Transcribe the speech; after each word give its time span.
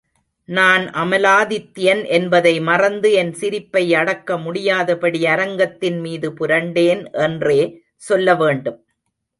நான் 0.49 0.85
அமலாதித்யன் 0.93 2.01
என்பதை 2.07 2.53
மறந்து 2.61 3.11
என் 3.11 3.31
சிரிப்பை 3.33 3.83
அடக்க 3.95 4.37
முடியாதபடி 4.37 5.21
அரங்கத்தின்மீது 5.25 6.31
புரண்டேன் 6.39 7.03
என்றே 7.19 7.61
சொல்ல 8.03 8.35
வேண்டும். 8.35 8.79